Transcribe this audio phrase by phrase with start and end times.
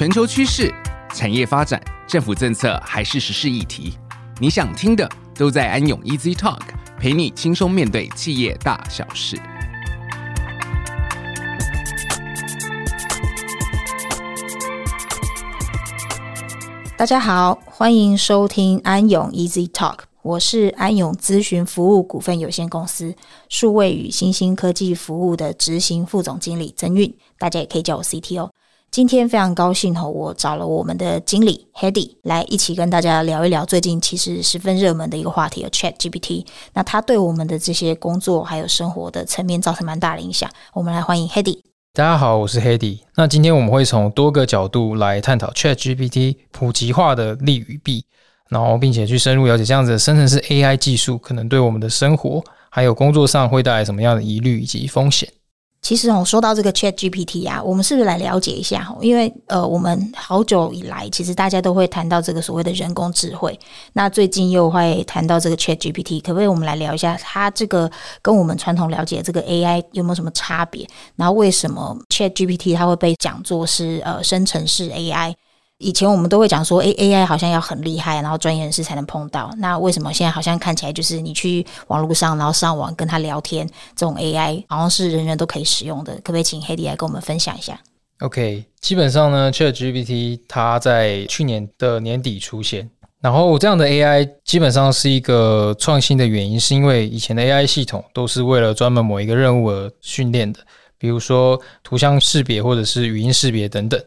[0.00, 0.74] 全球趋势、
[1.14, 3.98] 产业发展、政府政策还是时事议题，
[4.40, 6.62] 你想听的都在安永 Easy Talk，
[6.98, 9.36] 陪你轻松面对企业大小事。
[16.96, 23.14] 大家好，欢迎收听安永 Easy Talk，我是安永咨询服务股份有限公司
[23.50, 28.48] 数位与新兴科技服务的执行副总经理曾韵，大家也可以叫我 CTO。
[28.90, 36.44] 今天非常高兴哈，我找了我们的经理 Hedy 来一起跟大家聊一聊最近其实十分热门的一个话题，ChatGPT。
[36.74, 40.50] 那它对我们的这些工作还有生活的层面造成蛮大的影响。
[40.72, 41.60] 我们来欢迎 Hedy。
[41.94, 42.98] 大家好，我是 Hedy。
[43.14, 48.04] 那今天我们会从多个角度来探讨 ChatGPT 普及化的利与弊，
[48.48, 55.32] 然后并且去深入了解这样子的生成式 AI 技术可能对我们的生活还有工作上会带来什么样的疑虑以及风险。
[55.82, 58.94] 其实我，说到这个 Chat GPT 啊，我们是不是来了解一下？
[59.00, 63.58] 因为呃，我们好久以来，其实大家都会谈到这个所谓的人工智慧。
[63.94, 70.86] 那最近又会谈到这个 Chat GPT，可不可以我们来聊一下，它这个跟我们传统了解这个 AI 有没有什么差别？
[71.16, 75.34] 然后为什么 Chat GPT 它会被讲作是呃生成式 AI？
[75.80, 79.50] 以前我们都会讲说，诶，AI 好像要很厉害，然后专业人士才能碰到。
[79.56, 86.12] 那为什么现在好像看起来就是你去网络上，然后上网跟他聊天，这种 AI 好像是人人都可以使用的？
[86.16, 87.80] 可不可以请 Hedy 来跟我们分享一下
[88.18, 92.90] ？OK，基本上呢，ChatGPT 它在去年的年底出现，
[93.22, 100.60] 然后这样的 AI 基本上是一个创新的原因，是因为以前的 AI 系统都是为了专门某一个任务而训练的，
[100.98, 103.98] 比如说图像识别或者是语音识别等等。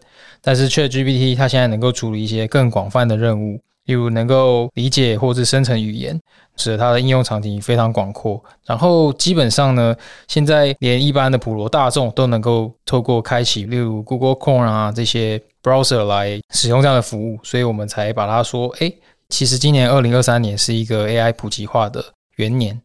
[0.45, 6.19] 但是 ChatGPT 它现在能够处理一些更广泛的任务，例如能够理解或是生成语言，
[6.57, 8.43] 使得它的应用场景非常广阔。
[8.65, 9.95] 然后基本上呢，
[10.27, 18.99] 现在连一般的普罗大众都能够透过开启，例如 Google Chrome 啊这些 browser 来使用这样的服务，所以我们才把它说，诶，
[19.29, 22.03] 其实今年二零二三年是一个 AI 普及化的
[22.35, 22.81] 元年。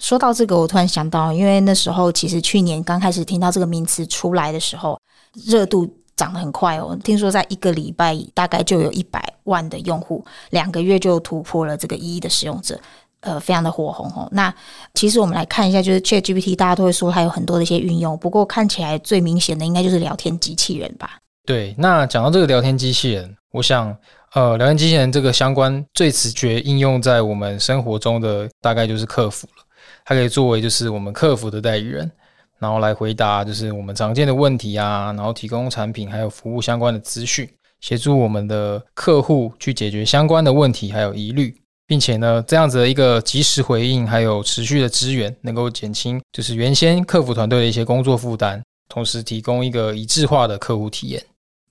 [0.00, 5.00] 说到这个，我突然想到，因为那时候其实去年刚开始听到这个名词出来的时候，
[5.46, 5.88] 热度。
[6.16, 12.80] 涨得很快哦，听说在一个礼拜大概就有一百万的用户，两个月就突破了这个一亿的使用者，
[13.20, 14.26] 呃，非常的火红哦。
[14.32, 14.52] 那
[14.94, 21.18] 其实我们来看一下，就是 ChatGPT，大家都会说它有很多的一些运用，不过看起来最明显的应该就是聊天机器人吧？
[21.44, 23.94] 对，那讲到这个聊天机器人，我想，
[24.32, 29.64] 呃，聊天机器人这个相关最直觉应用在我们生活中的大概就是客服了，
[30.04, 32.10] 它可以作为就是我们客服的代理人。
[32.58, 37.48] 然后来回答就是我们常见的问题啊，然后提供产品还有服务相关的资讯，
[37.80, 41.54] 协助我们的客户去解决相关的问题还有疑虑，
[41.86, 51.22] 并且呢，这样子的一个及时回应还有持续的支援，能够减轻就是原先客服团队的一些工作负担，同时提供一个一致化的客户体验。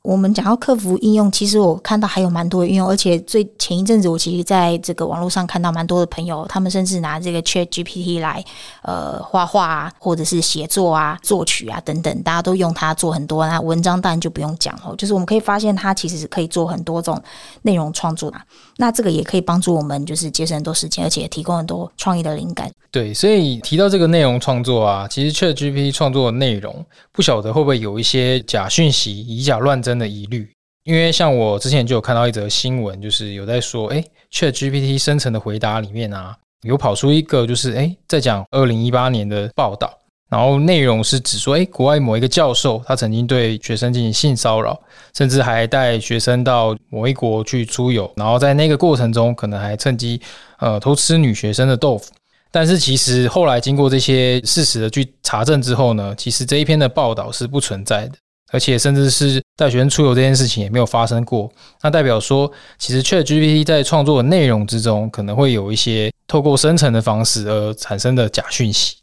[0.05, 8.43] 我们讲到客服应用，其实我看到还有蛮多的应用，而且最前一阵子，我其实在这个网络上看到蛮多的朋友，他们甚至拿这个 Chat GPT 来
[8.83, 13.47] 呃画画啊，或者是写作啊、作曲啊等等，大家都用它做很多。
[13.47, 17.19] 那文章当然就不用讲哦，就是我们可以发现它其实是可以做很多种
[17.63, 18.37] 内容创作的。
[18.77, 22.71] 那这个也可以帮助我们，就是节省很多时间，而且也提供很多创意的灵感。
[22.91, 30.49] 对，所以提到这个内容创作啊，其实 Chat GPT 创作的内容，不晓得会不会有一些假讯息、以假乱真的疑虑，
[30.83, 39.97] 因为像我之前就有看到一则新闻，就是有在说，哎，ChatGPT 生成的回答里面啊，有跑出一个，就是哎，在讲二零一八年的报道，
[40.29, 44.79] 然后内容是指说，哎，国外某一个教授他曾经对学生进行性骚扰，
[45.15, 50.21] 甚至还带学生到某一国去出游，然后在那个过程中可能还趁机
[50.59, 52.11] 呃偷吃女学生的豆腐，
[52.51, 58.17] 但是其实后来经过这些事实的去查证之后呢，其实这一篇的报道是不存在的。
[58.51, 61.51] 而且甚至是带学生出游这件事情也没有发生过，
[61.81, 68.97] 那代表说，其实 ChatGPT 在创作的内容之中，可能会有一些透过生成的方式而产生的假讯息。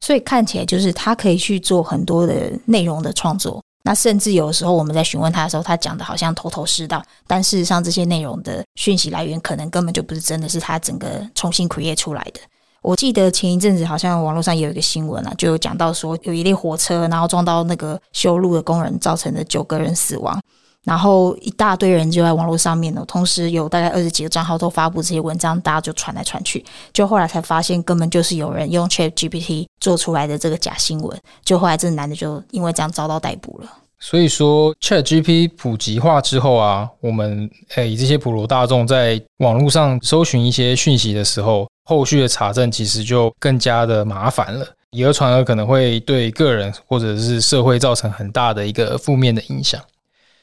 [0.00, 12.40] 所以看起来就是他可以去做很多的内容的创作，那甚至有时候我们在询问他的时候，他讲的好像头头是道，但事实上这些内容的讯息来源可能根本就不是真的，是他整个重新 create 出来的。
[12.86, 20.40] 我记得前一阵子好像网络上也有一个新闻啊，就有讲到说有一列火车，然后撞到那个修路的工人，造成了九个人死亡，
[20.84, 33.68] 然后一大堆人就在网络上面呢，同时有大概二十几个账号都发布这些文章，大家就传来传去，就后来才发现根本就是有人用 ChatGPT 做出来的这个假新闻，就后来这男的就因为这样遭到逮捕了。
[33.98, 41.66] 所以说，ChatGPT 普及化之后啊，我们诶这些普罗大众在网络上搜寻一些讯息的时候。
[41.86, 49.80] 后续的查证其实就更加的麻烦了，以讹传讹可能会对个人或者是社会造成很大的一个负面的影响。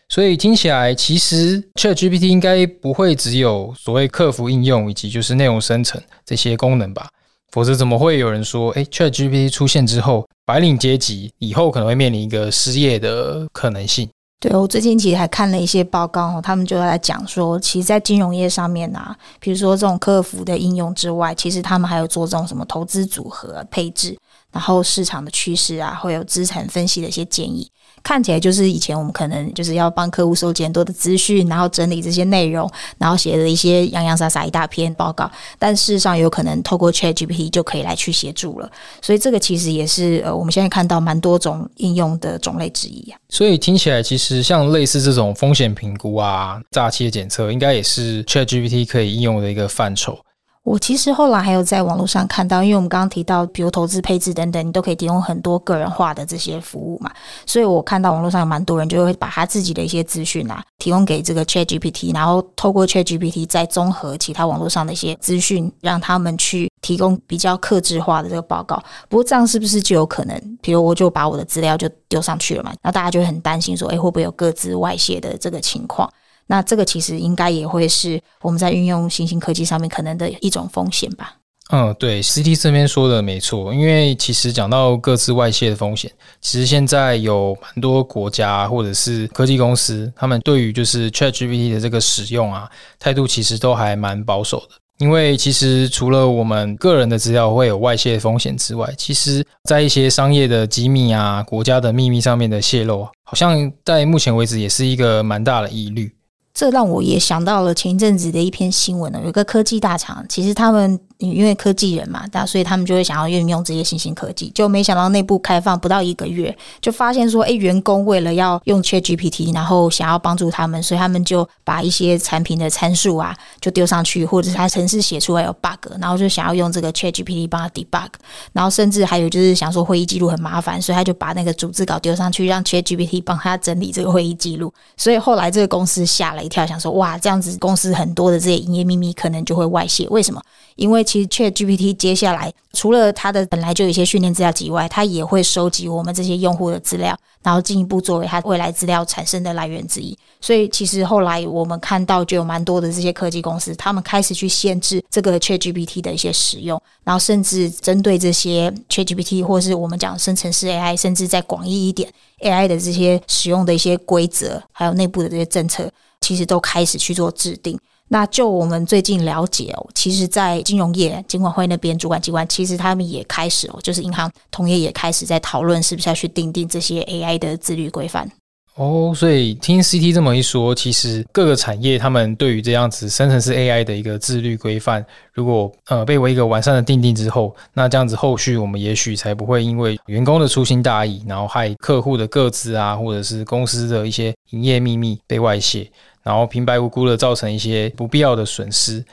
[0.07, 7.09] 所以听起来，其实 ChatGPT 应该不会只有所谓客服应用以及就是内容生成这些功能吧？
[7.51, 14.09] 否则怎么会有人说，哎，ChatGPT 出现之后，白领阶级以后可能会面临一个失业的可能性？
[14.43, 24.17] 对，我最近其实还看了一些报告，他们就在讲说，其实，在金融业上面啊，比如说这种客服的应用之外，其实他们还有做这种什么投资组合配置，
[24.53, 27.69] 然后市场的趋势啊，会有资产分析的一些建议。
[28.01, 38.69] 看起来就是以前我们可能就是要帮客户收集很多的资讯，然后整理这些内容，然后写了一些洋洋洒洒一大篇报告，但事实上有可能透过 ChatGPT 就可以来去协助了。
[39.01, 43.17] 所以这个其实也是呃我们现在看到蛮多种应用的种类之一啊。
[43.29, 50.19] 所以听起来其实像类似这种风险评估啊、诈欺的检测，应该也是 ChatGPT 可以应用的一个范畴。
[50.63, 57.11] 我其实后来还有在网络上看到，因为我们刚刚提到，比如投资配置等等，你都可以提供很多个人化的这些服务嘛，
[57.45, 68.81] 所以我看到网络上有蛮多人就会把他自己的一些资讯啊，提供给这个 ChatGPT，然后透过 ChatGPT 再综合其他网络上的一些资讯，让他们去提供比较克制化的这个报告。
[69.09, 72.71] 不过这样是不是就有可能，比如我就把我的资料就丢上去了嘛？
[72.81, 76.09] 那大家就很担心说，诶，会不会有个资外泄的这个情况？
[76.47, 81.35] 那这个其实应该也会是我们在运用新兴科技上面可能的一种风险吧。
[81.69, 86.11] 嗯，对，CT 这边说的没错，因为其实讲到各自外泄的风险，
[86.41, 92.69] 其实现在有蛮多国家或者是科技公司，他们对于就是 ChatGPT 的这个使用啊，
[92.99, 94.75] 态度其实都还蛮保守的。
[94.99, 106.13] 因为其实除了我们个人的资料会有外泄的风险之外，其实在一些商业的机密啊、国家的秘密上面的泄露，好像在目前为止也是一个蛮大的疑虑。
[106.53, 110.99] 这让我也想到了前一阵子的一篇新闻呢，有个科技大厂，其实他们。
[111.31, 128.09] 因为科技人嘛，那所以他们就会想要运用这些新兴科技，就没想到内部开放不到一个月，就发现说，哎，员工为了要用 ChatGPT，然后想要帮助他们，所以他们就把一些产品的参数啊，就丢上去，或者是他程式写出来有 bug，然后就想要用这个 ChatGPT 帮他 debug，
[128.51, 134.73] 然后甚至还有就是想说会议记录很麻烦，所以他就把那个逐字稿丢上去，让 ChatGPT 帮他整理这个会议记录。
[134.97, 140.41] 所以后来这个公司吓了一跳，想说，哇，这样子公司很多的这些营业秘密可能就会外泄，为什么？
[140.75, 150.17] 因为其实 ChatGPT 接下来除了它的本来就有一些训练资料集以外，它也会收集我们这些用户的资料，然后进一步作为它未来资料产生的来源之一。
[150.41, 165.87] 所以其实后来我们看到就有蛮多的这些科技公司，他们开始去限制这个 ChatGPT 的一些使用，然后甚至针对这些 ChatGPT 或是我们讲生成式 AI，甚至再广义一点 AI 的这些使用的一些规则，还有内部的这些政策，
[166.21, 167.79] 其实都开始去做制定。
[168.09, 178.29] 那就我们最近了解哦，其实，在金融业金管会那边主管机关，其实他们也开始哦，就是银行同业也开始在讨论，是不是要去订定这些 AI 的自律规范。
[178.75, 195.87] 哦，所以听 CT 这么一说，其实各个产业他们对于这样子生成式 AI 的一个自律规范，如果呃被为一个完善的订定之后，那这样子后续我们也许才不会因为员工的粗心大意，然后害客户的个资啊，或者是公司的一些营业秘密被外泄。
[196.23, 199.03] 然后平白无故的造成一些不必要的损失，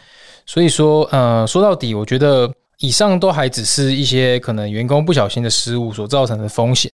[0.46, 2.48] 所以说，呃，说到底，我觉得
[2.78, 6.90] 以上都还只是一些可能员工不小心的失误所造成的风险。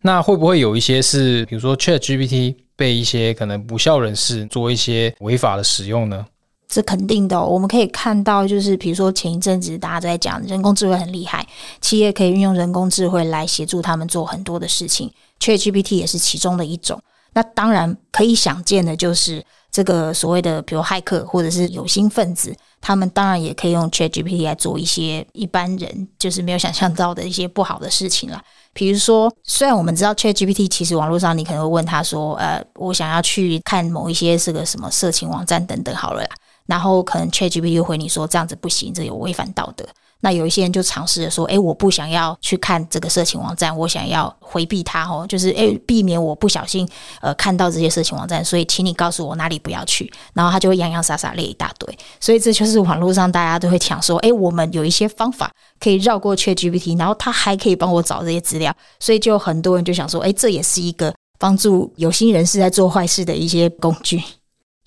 [0.00, 6.24] 那会不会有一些是，比如说 ChatGPT 被一些可能不肖人士做一些违法的使用呢？
[6.68, 7.38] 这肯定的。
[7.38, 11.46] 我们可以看到，就是比如说前一阵子大家在讲人工智慧很厉害，
[11.80, 17.00] 企业可以运用人工智慧来协助他们做很多的事情，ChatGPT 也是其中的一种。
[17.34, 19.44] 那当然可以想见的就是。
[19.78, 28.42] 这个所谓的，比如骇客或者是有心分子，他们当然也可以用 ChatGPT 来做一些一般人就是没有想象到的一些不好的事情了。
[28.72, 36.26] 比如说，虽然我们知道 ChatGPT 其实网络上你可能会问他说，呃，我想要去看某一些这个什么色情网站等等好了，
[36.66, 39.86] 然后可能 ChatGPT 回你说这样子不行，这有违反道德。
[40.20, 46.88] 那有一些人就尝试着说，诶，我不想要去看这个色情网站，我想要回避它哦，就是诶，避免我不小心
[47.20, 64.20] 呃看到这些色情网站，所以请你告诉我哪里不要去，然后他就会洋洋洒洒列一大堆，所以这就是网络上大家都会讲说，诶，我们有一些方法可以绕过 ChatGPT，然后他还可以帮我找这些资料，所以就很多人就想说，诶，这也是一个帮助有心人士在做坏事的一些工具。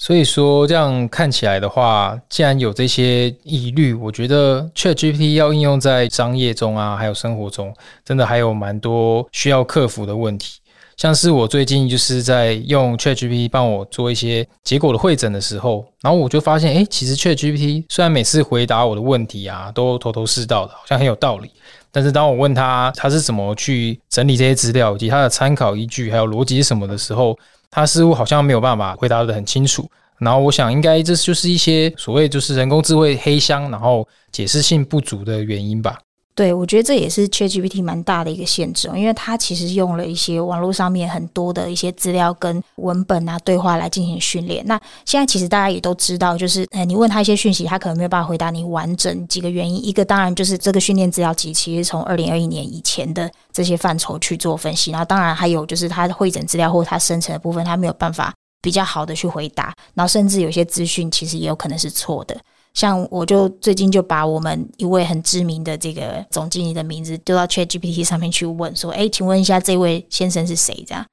[0.01, 7.71] 所以说，这样看起来的话，既然有这些疑虑，我觉得 ChatGPT 要应用在商业中啊，还有生活中，
[8.03, 10.55] 真的还有蛮多需要克服的问题。
[10.97, 21.51] 像是我最近就是在用 ChatGPT 帮我做一些结果的会诊的时候，然后我就发现，哎，其实 ChatGPT 虽然每次回答我的问题啊都头头是道的，好像很有道理，
[21.91, 27.37] 但是当我问他他是怎么去整理这些资料以及他的参考依据还有逻辑什么的时候，
[27.71, 29.89] 他似乎好像没有办法回答的很清楚。
[30.19, 35.97] 然后我想，应该这就是一些所谓就是人工智慧黑箱，然后解释性不足的原因吧。
[36.33, 44.65] 对，我觉得这也是 ChatGPT 蛮大的一个限制，因为它其实用了一些网络上面很多的一些资料跟文本啊对话来进行训练。
[44.65, 49.85] 那现在其实大家也都知道，就是呃，你问他一些讯息，他可能没有办法回答你完整几个原因。
[49.85, 62.37] 一个当然就是这个训练资料集其实从二零二一年以前的这些范畴去做分析，然后当然还有就是它汇整资料或它生成的部分，它没有办法比较好的去回答，然后甚至有些资讯其实也有可能是错的。
[62.73, 70.83] 像我就最近就把我们一位很知名的这个总经理的名字丢到 ChatGPT 上面去问说，哎，请问一下这位先生是谁？
[70.87, 71.05] 这样，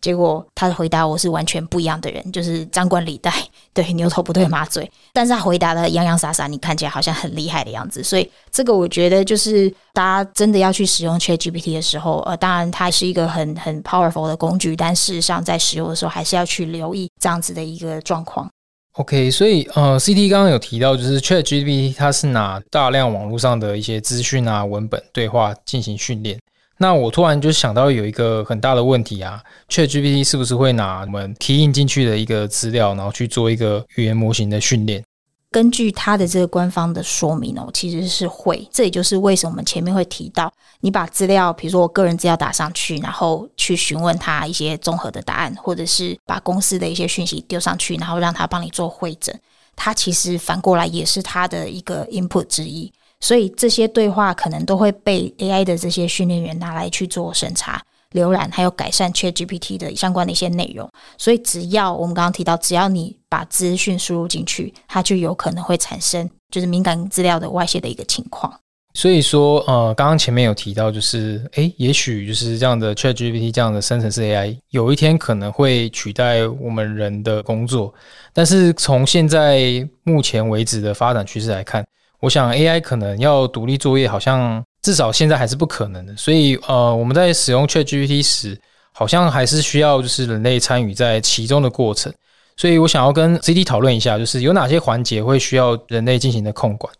[0.00, 3.32] 结果他的回答我是完全不一样的人，就是张冠李戴，
[3.72, 8.04] 对，牛头不对马嘴，但是他回答的洋洋洒洒，你看起来好像很厉害的样子。
[8.04, 18.48] 所以这个我觉得就是大家真的要去使用 ChatGPT 的时候，呃，当然它是一个很很 powerful 的工具，但事实上在使用的时候还是要去留意这样子的一个状况。
[18.96, 26.38] OK，所以呃，CT 刚刚有提到，就是 ChatGPT 它是拿大量网络上的一些资讯啊、文本对话进行训练。
[26.78, 35.04] 那我突然就想到有一个很大的问题啊，ChatGPT 是不是会拿我们提印进去的一个资料，然后去做一个语言模型的训练？
[35.50, 49.38] 根据他的这个官方的说明哦，其实是会，这也就是为什么我们前面会提到，你把资料，比如说我个人资料打上去，然后去询问他一些综合的答案，或者是把公司的一些讯息丢上去，然后让他帮你做会诊，
[49.74, 57.82] 他其实反过来也是他的一个 input 之一，所以这些对话可能都会被 AI 的这些训练员拿来去做审查。
[58.12, 60.88] 浏览还有改善 ChatGPT 的相关的一些内容，
[61.18, 68.50] 所以只要我们刚刚提到，只要你把资讯输入进去，它就有可能会产生就是敏感资料的外泄的一个情况。
[68.94, 77.92] 所以说，呃，刚刚前面有提到，就是诶，也许就是这样的 ChatGPT 这样的生成式 AI，有一天可能会取代我们人的工作。
[78.32, 81.86] 但是从现在目前为止的发展趋势来看，
[82.20, 84.64] 我想 AI 可能要独立作业，好像。
[84.82, 88.56] 至少现在还是不可能的，所以呃，我们在使用 ChatGPT 时，
[88.92, 92.12] 好像还是需要就是人类参与在其中的过程。
[92.56, 96.92] 所以我想要跟 CT 讨论一下，就是有哪些环节会需要人类进行的控管？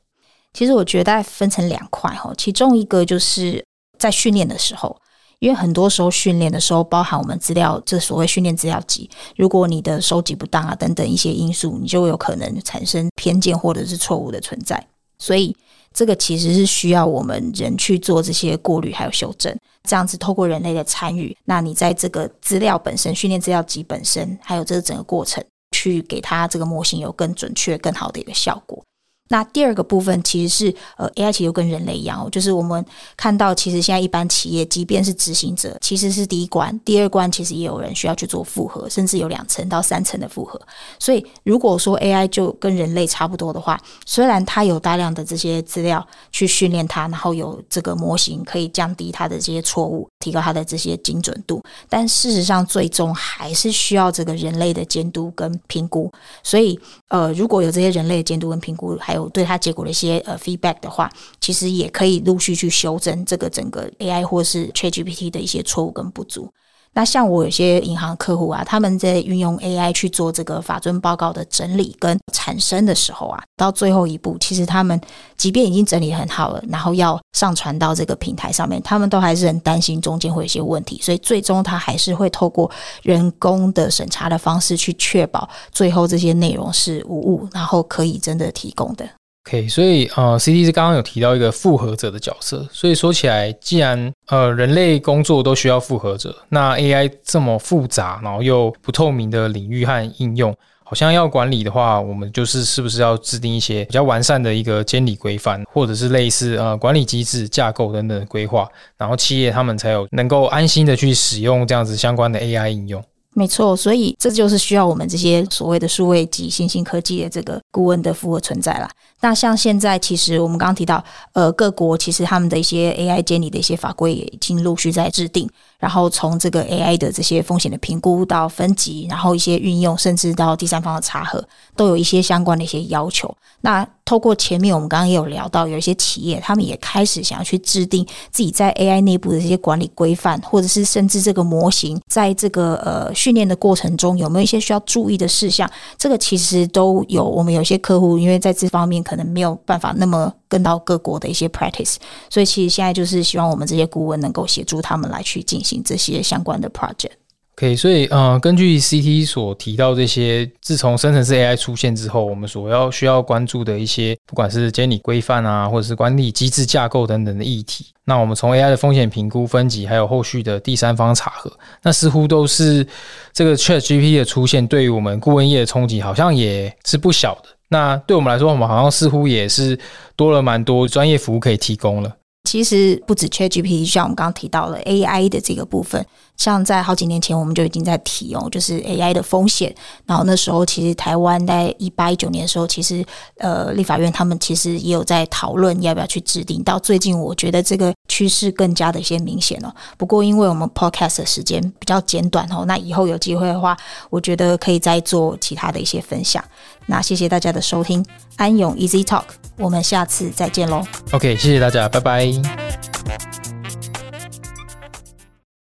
[0.53, 3.65] 其实我觉得大概分成两块哈，其中一个就是
[3.99, 4.97] 在训练的时候，
[5.39, 14.87] 因为很多时候训练的时候包含我们资料，这所谓训练资料集，如果你的收集不当啊等等一些因素，你就有可能产生偏见或者是错误的存在，
[15.19, 15.57] 所以。
[15.97, 25.43] 这个其实是需要我们人去做这些过滤还有修正，这样子透过人类的参与，那你在这个资料本身、训练资料集本身，还有这个整个过程，
[25.75, 28.85] 去给它这个模型有更准确、更好的一个效果。
[29.29, 32.85] 那第二个部分其实是呃，AI 其实就跟人类一样哦，就是我们
[33.17, 40.61] 看到其实现在一般企业，即便是执行者，其实是第一关，第二关其实也有人需要去做复核，甚至有两层到三层的复核。
[40.99, 56.13] 所以如果说 AI 就跟人类差不多的话，虽然它有大量的这些资料去训练它，然后有这个模型可以降低它的这些错误，提高它的这些精准度，但事实上最终还是需要这个人类的监督跟评估。
[56.43, 56.79] 所以
[57.09, 66.53] 呃，如果有这些人类的监督跟评估，还有对它结果的一些呃 feedback 的话，其实也可以陆续去修正这个整个 AI 或是 ChatGPT 的一些错误跟不足。
[66.97, 74.99] 那像我有些银行客户啊，他们在运用 AI 去做这个法遵报告的整理跟产生的时候啊，到最后一步，其实他们
[75.37, 82.71] 即便已经整理很好了，然后要上传到这个平台上面，他们都还是很担心中间会有些问题，所以最终他还是会透过
[83.03, 89.07] 人工的审查的方式去确保最后这些内容是无误，然后可以真的提供的。
[89.47, 113.01] OK，所以呃，CT 是刚刚有提到一个复合者的角色，所以说起来，既然呃人类工作都需要复合者，那 AI 这么复杂，然后又不透明的领域和应用，好像要管理的话，我们就是是不是要制定一些比较完善的一个监理规范，或者是类似呃管理机制架构等等的规划，然后企业他们才有能够安心的去使用这样子相关的 AI 应用。
[113.39, 118.89] 没错，所以这就是需要我们这些所谓的数位及新兴科技的这个顾问的服务存在啦。
[119.21, 125.47] 那像现在，其实我们刚刚提到，呃，各国其实他们的一些 AI 监理的一些法规也已经陆续在制定，
[125.79, 133.37] 然后从这个 AI 的这些风险的评估到分级，然后一些运用，甚至到第三方的查核，都有一些相关的一些要求。
[133.61, 147.25] 那透过前面我们刚刚也有聊到，有一些企业他们也开始想要去制定自己在 AI 内部的这些管理规范，或者是甚至这个模型在这个呃训练的过程中有没有一些需要注意的事项，这个其实都有。
[147.25, 151.97] 我们有些客户因为在这方面可能没有办法那么跟到各国的一些 practice，
[152.31, 157.11] 所以其实现在就是希望我们这些顾问能够协助他们来去进行这些相关的 project。
[157.57, 171.51] 可以所以呃，根据 CT 所提到这些，自从生成式 AI 出现之后，我们所要需要关注的一些，不管是监理规范啊，或者是管理机制架构等等的议题，那我们从 AI 的风险评估分级，还有后续的第三方查核，
[171.83, 172.87] 那似乎都是
[173.33, 177.49] 这个 ChatGPT 的出现对于我们顾问业的冲击，好像也是不小的。
[177.69, 179.79] 那对我们来说，我们好像似乎也是
[180.15, 182.13] 多了蛮多专业服务可以提供了。
[182.47, 189.75] 其实不止 ChatGPT，像我们刚刚提到了 AI 的这个部分，像在好几年前我们就已经在提哦，就是 AI 的风险。
[190.07, 193.05] 然后那时候其实台湾在一八一九年的时候，其实
[193.39, 196.63] 呃立法院他们其实也有在讨论要不要去制定。
[196.63, 199.75] 到最近我觉得这个趋势更加的一些明显了。
[199.99, 203.77] 不过因为我们 Podcast 的时间比较简短哦，那以后有机会的话，
[204.09, 206.43] 我觉得可以再做其他的一些分享。
[206.87, 208.05] 那谢谢大家的收听，
[208.37, 209.25] 安永 Easy Talk，
[209.57, 210.85] 我们下次再见喽。
[211.13, 212.27] OK，谢谢大家，拜拜。